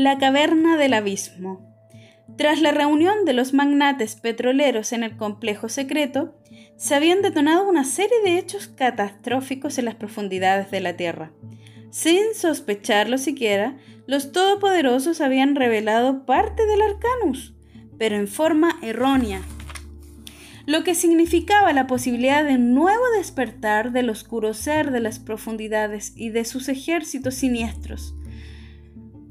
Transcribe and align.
La 0.00 0.16
caverna 0.16 0.76
del 0.76 0.94
abismo. 0.94 1.74
Tras 2.36 2.60
la 2.60 2.70
reunión 2.70 3.24
de 3.24 3.32
los 3.32 3.52
magnates 3.52 4.14
petroleros 4.14 4.92
en 4.92 5.02
el 5.02 5.16
complejo 5.16 5.68
secreto, 5.68 6.36
se 6.76 6.94
habían 6.94 7.20
detonado 7.20 7.68
una 7.68 7.82
serie 7.82 8.16
de 8.22 8.38
hechos 8.38 8.68
catastróficos 8.68 9.76
en 9.76 9.86
las 9.86 9.96
profundidades 9.96 10.70
de 10.70 10.78
la 10.78 10.96
Tierra. 10.96 11.32
Sin 11.90 12.32
sospecharlo 12.32 13.18
siquiera, 13.18 13.76
los 14.06 14.30
todopoderosos 14.30 15.20
habían 15.20 15.56
revelado 15.56 16.24
parte 16.26 16.64
del 16.64 16.80
Arcanus, 16.80 17.56
pero 17.98 18.14
en 18.14 18.28
forma 18.28 18.78
errónea, 18.82 19.42
lo 20.64 20.84
que 20.84 20.94
significaba 20.94 21.72
la 21.72 21.88
posibilidad 21.88 22.44
de 22.44 22.54
un 22.54 22.72
nuevo 22.72 23.02
despertar 23.16 23.90
del 23.90 24.10
oscuro 24.10 24.54
ser 24.54 24.92
de 24.92 25.00
las 25.00 25.18
profundidades 25.18 26.12
y 26.14 26.30
de 26.30 26.44
sus 26.44 26.68
ejércitos 26.68 27.34
siniestros. 27.34 28.14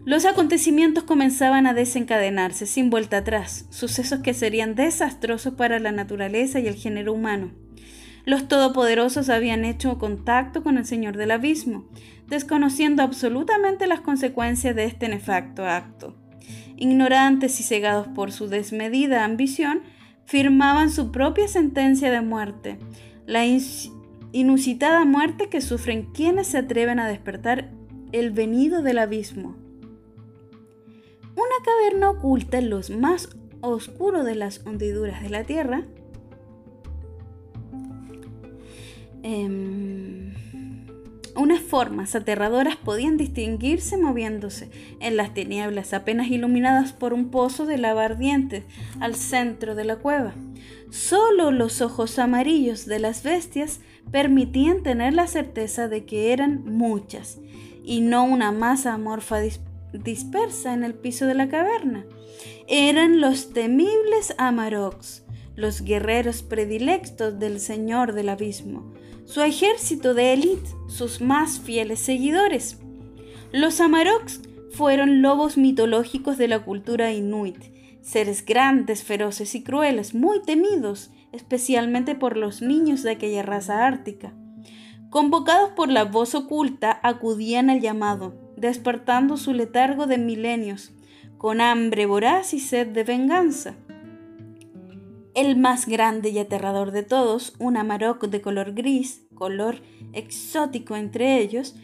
Los 0.07 0.23
acontecimientos 0.23 1.03
comenzaban 1.03 1.67
a 1.67 1.73
desencadenarse 1.73 2.65
sin 2.65 2.89
vuelta 2.89 3.17
atrás, 3.17 3.65
sucesos 3.71 4.21
que 4.21 4.33
serían 4.33 4.73
desastrosos 4.73 5.55
para 5.55 5.79
la 5.79 5.91
naturaleza 5.91 6.61
y 6.61 6.67
el 6.67 6.75
género 6.75 7.11
humano. 7.11 7.51
Los 8.23 8.47
todopoderosos 8.47 9.27
habían 9.27 9.65
hecho 9.65 9.97
contacto 9.97 10.63
con 10.63 10.77
el 10.77 10.85
Señor 10.85 11.17
del 11.17 11.31
Abismo, 11.31 11.89
desconociendo 12.25 13.03
absolutamente 13.03 13.85
las 13.85 13.99
consecuencias 13.99 14.77
de 14.77 14.85
este 14.85 15.09
nefasto 15.09 15.65
acto. 15.65 16.15
Ignorantes 16.77 17.59
y 17.59 17.63
cegados 17.63 18.07
por 18.07 18.31
su 18.31 18.47
desmedida 18.47 19.25
ambición, 19.25 19.81
firmaban 20.23 20.89
su 20.89 21.11
propia 21.11 21.49
sentencia 21.49 22.09
de 22.09 22.21
muerte, 22.21 22.79
la 23.25 23.43
inusitada 24.31 25.03
muerte 25.03 25.49
que 25.49 25.59
sufren 25.59 26.03
quienes 26.13 26.47
se 26.47 26.59
atreven 26.59 27.01
a 27.01 27.09
despertar 27.09 27.71
el 28.13 28.31
venido 28.31 28.81
del 28.81 28.99
abismo. 28.99 29.66
Una 31.37 31.63
caverna 31.63 32.09
oculta 32.09 32.57
en 32.57 32.71
los 32.71 32.89
más 32.89 33.29
oscuros 33.61 34.25
de 34.25 34.33
las 34.33 34.65
hondiduras 34.65 35.21
de 35.21 35.29
la 35.29 35.43
tierra. 35.43 35.83
Em, 39.21 40.33
unas 41.35 41.61
formas 41.61 42.15
aterradoras 42.15 42.75
podían 42.75 43.17
distinguirse 43.17 43.97
moviéndose 43.97 44.71
en 44.99 45.15
las 45.15 45.35
tinieblas 45.35 45.93
apenas 45.93 46.27
iluminadas 46.29 46.91
por 46.91 47.13
un 47.13 47.29
pozo 47.29 47.67
de 47.67 47.77
lava 47.77 48.05
ardiente 48.05 48.63
al 48.99 49.13
centro 49.13 49.75
de 49.75 49.85
la 49.85 49.97
cueva. 49.97 50.33
Solo 50.89 51.51
los 51.51 51.81
ojos 51.81 52.17
amarillos 52.17 52.87
de 52.87 52.97
las 52.97 53.21
bestias 53.21 53.79
permitían 54.11 54.81
tener 54.81 55.13
la 55.13 55.27
certeza 55.27 55.87
de 55.87 56.03
que 56.05 56.33
eran 56.33 56.65
muchas 56.65 57.37
y 57.83 58.01
no 58.01 58.23
una 58.23 58.51
masa 58.51 58.95
amorfa 58.95 59.39
dispersa 60.03 60.73
en 60.73 60.83
el 60.83 60.93
piso 60.93 61.25
de 61.25 61.33
la 61.33 61.49
caverna. 61.49 62.05
Eran 62.67 63.21
los 63.21 63.53
temibles 63.53 64.33
Amaroks, 64.37 65.23
los 65.55 65.81
guerreros 65.81 66.43
predilectos 66.43 67.39
del 67.39 67.59
Señor 67.59 68.13
del 68.13 68.29
Abismo, 68.29 68.93
su 69.25 69.41
ejército 69.41 70.13
de 70.13 70.33
élite, 70.33 70.69
sus 70.87 71.21
más 71.21 71.59
fieles 71.59 71.99
seguidores. 71.99 72.77
Los 73.51 73.81
Amaroks 73.81 74.41
fueron 74.71 75.21
lobos 75.21 75.57
mitológicos 75.57 76.37
de 76.37 76.47
la 76.47 76.63
cultura 76.63 77.11
inuit, 77.11 77.57
seres 78.01 78.45
grandes, 78.45 79.03
feroces 79.03 79.55
y 79.55 79.63
crueles, 79.63 80.13
muy 80.13 80.41
temidos, 80.43 81.11
especialmente 81.31 82.15
por 82.15 82.37
los 82.37 82.61
niños 82.61 83.03
de 83.03 83.11
aquella 83.11 83.43
raza 83.43 83.85
ártica. 83.85 84.33
Convocados 85.09 85.71
por 85.71 85.89
la 85.89 86.03
voz 86.03 86.35
oculta, 86.35 86.99
acudían 87.03 87.69
al 87.69 87.81
llamado, 87.81 88.46
despertando 88.57 89.37
su 89.37 89.53
letargo 89.53 90.07
de 90.07 90.17
milenios, 90.17 90.91
con 91.37 91.61
hambre 91.61 92.05
voraz 92.05 92.53
y 92.53 92.59
sed 92.59 92.87
de 92.87 93.03
venganza. 93.03 93.75
El 95.35 95.55
más 95.55 95.85
grande 95.85 96.29
y 96.29 96.39
aterrador 96.39 96.91
de 96.91 97.03
todos, 97.03 97.53
un 97.59 97.77
amarok 97.77 98.25
de 98.25 98.41
color 98.41 98.73
gris, 98.73 99.27
color 99.35 99.81
exótico 100.13 100.95
entre 100.95 101.39
ellos, 101.39 101.75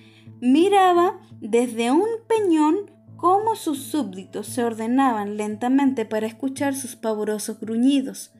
miraba 0.41 1.19
desde 1.39 1.91
un 1.91 2.07
peñón 2.27 2.91
cómo 3.15 3.55
sus 3.55 3.77
súbditos 3.83 4.47
se 4.47 4.63
ordenaban 4.63 5.37
lentamente 5.37 6.05
para 6.05 6.25
escuchar 6.25 6.75
sus 6.75 6.95
pavorosos 6.95 7.59
gruñidos. 7.59 8.31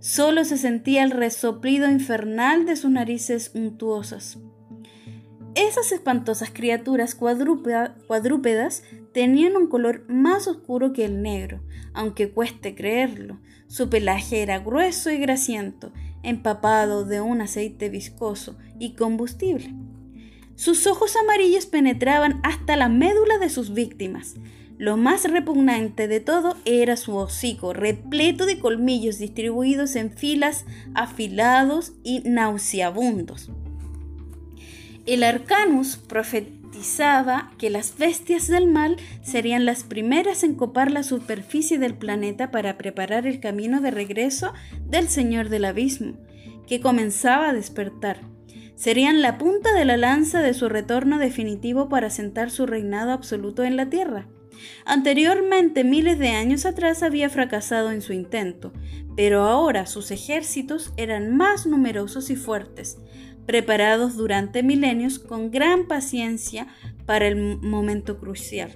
Solo 0.00 0.44
se 0.44 0.56
sentía 0.56 1.04
el 1.04 1.10
resoplido 1.10 1.90
infernal 1.90 2.64
de 2.64 2.76
sus 2.76 2.90
narices 2.90 3.52
untuosas. 3.54 4.38
Esas 5.54 5.92
espantosas 5.92 6.50
criaturas 6.52 7.14
cuadrúpedas 7.14 8.82
tenían 9.12 9.56
un 9.56 9.68
color 9.68 10.04
más 10.08 10.48
oscuro 10.48 10.92
que 10.92 11.04
el 11.04 11.22
negro, 11.22 11.60
aunque 11.92 12.30
cueste 12.30 12.74
creerlo. 12.74 13.38
Su 13.68 13.88
pelaje 13.88 14.42
era 14.42 14.58
grueso 14.58 15.12
y 15.12 15.18
grasiento, 15.18 15.92
empapado 16.24 17.04
de 17.04 17.20
un 17.20 17.40
aceite 17.40 17.88
viscoso 17.88 18.56
y 18.80 18.96
combustible. 18.96 19.72
Sus 20.56 20.88
ojos 20.88 21.14
amarillos 21.14 21.66
penetraban 21.66 22.40
hasta 22.42 22.76
la 22.76 22.88
médula 22.88 23.38
de 23.38 23.48
sus 23.48 23.72
víctimas. 23.74 24.34
Lo 24.76 24.96
más 24.96 25.22
repugnante 25.22 26.08
de 26.08 26.18
todo 26.18 26.56
era 26.64 26.96
su 26.96 27.14
hocico, 27.14 27.72
repleto 27.72 28.44
de 28.44 28.58
colmillos 28.58 29.18
distribuidos 29.18 29.94
en 29.94 30.10
filas 30.10 30.64
afilados 30.94 31.92
y 32.02 32.28
nauseabundos. 32.28 33.50
El 35.06 35.22
Arcanus 35.22 35.98
profetizaba 35.98 37.52
que 37.58 37.68
las 37.68 37.98
bestias 37.98 38.48
del 38.48 38.66
mal 38.66 38.96
serían 39.22 39.66
las 39.66 39.84
primeras 39.84 40.42
en 40.44 40.54
copar 40.54 40.90
la 40.90 41.02
superficie 41.02 41.78
del 41.78 41.94
planeta 41.94 42.50
para 42.50 42.78
preparar 42.78 43.26
el 43.26 43.38
camino 43.38 43.82
de 43.82 43.90
regreso 43.90 44.54
del 44.86 45.08
Señor 45.08 45.50
del 45.50 45.66
Abismo, 45.66 46.14
que 46.66 46.80
comenzaba 46.80 47.50
a 47.50 47.52
despertar. 47.52 48.20
Serían 48.76 49.20
la 49.20 49.36
punta 49.36 49.74
de 49.74 49.84
la 49.84 49.98
lanza 49.98 50.40
de 50.40 50.54
su 50.54 50.70
retorno 50.70 51.18
definitivo 51.18 51.90
para 51.90 52.08
sentar 52.08 52.50
su 52.50 52.64
reinado 52.64 53.12
absoluto 53.12 53.62
en 53.62 53.76
la 53.76 53.90
Tierra. 53.90 54.26
Anteriormente, 54.86 55.84
miles 55.84 56.18
de 56.18 56.30
años 56.30 56.64
atrás, 56.64 57.02
había 57.02 57.28
fracasado 57.28 57.90
en 57.90 58.00
su 58.00 58.14
intento, 58.14 58.72
pero 59.16 59.42
ahora 59.42 59.84
sus 59.86 60.10
ejércitos 60.10 60.92
eran 60.96 61.36
más 61.36 61.66
numerosos 61.66 62.30
y 62.30 62.36
fuertes, 62.36 62.98
preparados 63.46 64.16
durante 64.16 64.62
milenios 64.62 65.18
con 65.18 65.50
gran 65.50 65.86
paciencia 65.86 66.66
para 67.06 67.26
el 67.26 67.58
momento 67.60 68.18
crucial. 68.18 68.72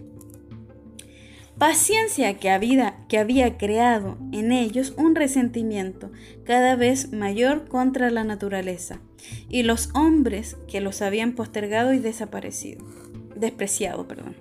Paciencia 1.58 2.34
que 2.38 2.50
había, 2.50 2.98
que 3.08 3.18
había 3.18 3.58
creado 3.58 4.16
en 4.30 4.52
ellos 4.52 4.94
un 4.96 5.16
resentimiento 5.16 6.12
cada 6.44 6.76
vez 6.76 7.12
mayor 7.12 7.66
contra 7.66 8.10
la 8.10 8.22
naturaleza 8.22 9.00
y 9.48 9.64
los 9.64 9.90
hombres 9.92 10.56
que 10.68 10.80
los 10.80 11.02
habían 11.02 11.32
postergado 11.32 11.92
y 11.92 11.98
desaparecido, 11.98 12.86
despreciado. 13.34 14.06
Perdón. 14.06 14.36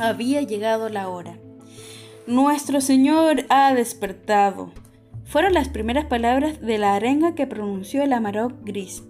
Había 0.00 0.42
llegado 0.42 0.88
la 0.88 1.08
hora. 1.08 1.38
Nuestro 2.26 2.80
Señor 2.80 3.44
ha 3.48 3.72
despertado. 3.72 4.72
Fueron 5.24 5.54
las 5.54 5.68
primeras 5.68 6.06
palabras 6.06 6.60
de 6.60 6.78
la 6.78 6.94
arenga 6.94 7.36
que 7.36 7.46
pronunció 7.46 8.02
el 8.02 8.12
amarok 8.12 8.52
gris. 8.64 9.04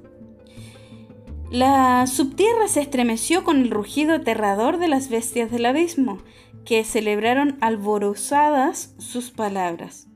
La 1.50 2.06
subtierra 2.06 2.68
se 2.68 2.82
estremeció 2.82 3.42
con 3.42 3.62
el 3.62 3.70
rugido 3.70 4.16
aterrador 4.16 4.76
de 4.76 4.86
las 4.86 5.08
bestias 5.08 5.50
del 5.50 5.64
abismo, 5.64 6.18
que 6.66 6.84
celebraron 6.84 7.56
alborozadas 7.62 8.94
sus 8.98 9.30
palabras. 9.30 10.08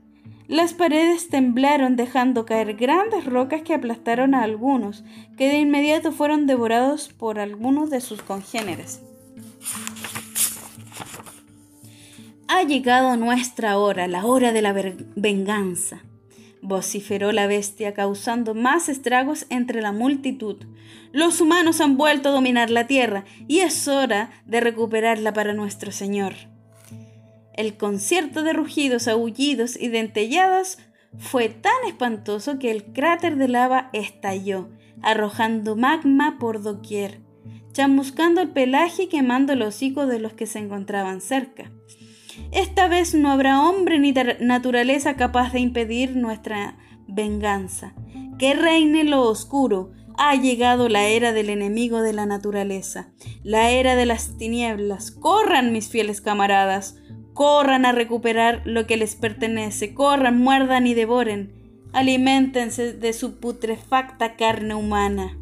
Las 0.47 0.75
paredes 0.75 1.29
temblaron 1.29 1.95
dejando 1.95 2.45
caer 2.45 2.75
grandes 2.75 3.25
rocas 3.25 3.63
que 3.63 3.73
aplastaron 3.73 4.35
a 4.35 4.43
algunos, 4.43 5.03
que 5.35 5.49
de 5.49 5.57
inmediato 5.57 6.11
fueron 6.11 6.45
devorados 6.45 7.09
por 7.09 7.39
algunos 7.39 7.89
de 7.89 8.01
sus 8.01 8.21
congéneres. 8.21 9.01
Ha 12.47 12.61
llegado 12.61 13.17
nuestra 13.17 13.79
hora, 13.79 14.07
la 14.07 14.23
hora 14.23 14.51
de 14.51 14.61
la 14.61 14.73
venganza 15.15 16.03
vociferó 16.63 17.31
la 17.33 17.45
bestia, 17.45 17.93
causando 17.93 18.55
más 18.55 18.89
estragos 18.89 19.45
entre 19.49 19.81
la 19.81 19.91
multitud. 19.91 20.55
Los 21.11 21.41
humanos 21.41 21.81
han 21.81 21.97
vuelto 21.97 22.29
a 22.29 22.31
dominar 22.31 22.69
la 22.69 22.87
tierra 22.87 23.25
y 23.47 23.59
es 23.59 23.87
hora 23.87 24.31
de 24.45 24.61
recuperarla 24.61 25.33
para 25.33 25.53
nuestro 25.53 25.91
Señor. 25.91 26.33
El 27.53 27.77
concierto 27.77 28.41
de 28.41 28.53
rugidos, 28.53 29.07
aullidos 29.07 29.79
y 29.79 29.89
dentelladas 29.89 30.79
fue 31.19 31.49
tan 31.49 31.73
espantoso 31.87 32.57
que 32.57 32.71
el 32.71 32.85
cráter 32.85 33.35
de 33.35 33.47
lava 33.47 33.89
estalló, 33.93 34.69
arrojando 35.03 35.75
magma 35.75 36.39
por 36.39 36.63
doquier, 36.63 37.19
chamuscando 37.73 38.41
el 38.41 38.49
pelaje 38.49 39.03
y 39.03 39.07
quemando 39.07 39.53
el 39.53 39.61
hocico 39.61 40.07
de 40.07 40.19
los 40.19 40.33
que 40.33 40.47
se 40.47 40.59
encontraban 40.59 41.21
cerca. 41.21 41.71
Esta 42.51 42.87
vez 42.87 43.13
no 43.13 43.31
habrá 43.31 43.61
hombre 43.61 43.99
ni 43.99 44.13
naturaleza 44.39 45.15
capaz 45.15 45.53
de 45.53 45.59
impedir 45.59 46.15
nuestra 46.15 46.77
venganza. 47.07 47.93
Que 48.37 48.53
reine 48.53 49.03
lo 49.03 49.21
oscuro, 49.21 49.91
Ha 50.15 50.35
llegado 50.35 50.89
la 50.89 51.07
era 51.07 51.33
del 51.33 51.49
enemigo 51.49 52.01
de 52.03 52.13
la 52.13 52.27
naturaleza, 52.27 53.09
la 53.41 53.71
era 53.71 53.95
de 53.95 54.05
las 54.05 54.37
tinieblas. 54.37 55.09
Corran, 55.09 55.71
mis 55.71 55.89
fieles 55.89 56.21
camaradas, 56.21 56.97
corran 57.33 57.85
a 57.85 57.91
recuperar 57.91 58.61
lo 58.65 58.85
que 58.85 58.95
les 58.95 59.15
pertenece, 59.15 59.95
corran, 59.95 60.39
muerdan 60.39 60.85
y 60.85 60.93
devoren, 60.93 61.51
aliméntense 61.93 62.93
de 62.93 63.13
su 63.13 63.39
putrefacta 63.39 64.35
carne 64.35 64.75
humana. 64.75 65.35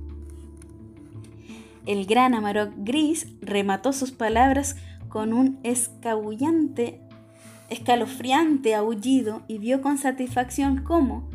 El 1.86 2.06
gran 2.06 2.34
Amarok 2.34 2.72
gris 2.78 3.28
remató 3.42 3.92
sus 3.92 4.12
palabras 4.12 4.78
con 5.12 5.34
un 5.34 5.60
escabullante, 5.64 7.02
escalofriante 7.70 8.74
aullido 8.74 9.44
y 9.48 9.58
vio 9.58 9.82
con 9.82 9.98
satisfacción 9.98 10.84
cómo, 10.84 11.30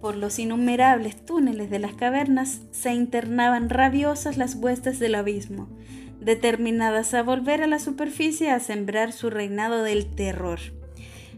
por 0.00 0.16
los 0.16 0.38
innumerables 0.38 1.24
túneles 1.26 1.68
de 1.68 1.80
las 1.80 1.94
cavernas, 1.94 2.62
se 2.70 2.94
internaban 2.94 3.68
rabiosas 3.68 4.36
las 4.36 4.54
huestes 4.54 5.00
del 5.00 5.16
abismo, 5.16 5.68
determinadas 6.20 7.12
a 7.14 7.24
volver 7.24 7.62
a 7.62 7.66
la 7.66 7.80
superficie 7.80 8.50
a 8.50 8.60
sembrar 8.60 9.12
su 9.12 9.30
reinado 9.30 9.82
del 9.82 10.06
terror. 10.06 10.60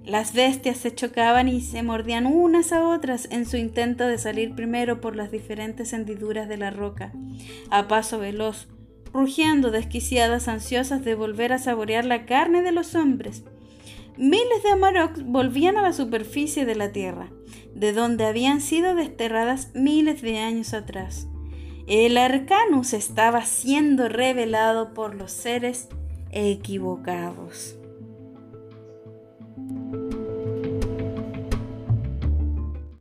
Las 0.05 0.35
bestias 0.35 0.77
se 0.77 0.94
chocaban 0.94 1.49
y 1.49 1.62
se 1.62 1.82
mordían 1.82 2.27
unas 2.27 2.73
a 2.73 2.87
otras 2.87 3.27
en 3.31 3.47
su 3.47 3.56
intento 3.56 4.06
de 4.06 4.19
salir 4.19 4.55
primero 4.55 5.00
por 5.00 5.17
las 5.17 5.31
diferentes 5.31 5.94
hendiduras 5.94 6.49
de 6.49 6.59
la 6.59 6.71
roca, 6.71 7.12
a 7.71 7.88
paso 7.88 8.19
veloz, 8.19 8.69
rugiendo 9.12 9.70
desquiciadas 9.70 10.48
ansiosas 10.48 11.04
de 11.04 11.14
volver 11.14 11.52
a 11.52 11.58
saborear 11.58 12.04
la 12.04 12.26
carne 12.26 12.62
de 12.62 12.72
los 12.72 12.94
hombres. 12.94 13.44
Miles 14.16 14.62
de 14.62 14.70
Amaroks 14.70 15.24
volvían 15.24 15.76
a 15.76 15.82
la 15.82 15.92
superficie 15.92 16.66
de 16.66 16.74
la 16.74 16.92
tierra, 16.92 17.30
de 17.74 17.92
donde 17.92 18.26
habían 18.26 18.60
sido 18.60 18.94
desterradas 18.94 19.70
miles 19.74 20.22
de 20.22 20.38
años 20.38 20.74
atrás. 20.74 21.26
El 21.86 22.18
Arcanus 22.18 22.92
estaba 22.92 23.44
siendo 23.44 24.08
revelado 24.08 24.94
por 24.94 25.14
los 25.14 25.32
seres 25.32 25.88
equivocados. 26.30 27.80